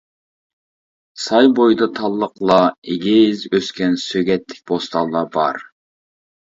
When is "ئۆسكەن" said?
3.59-4.01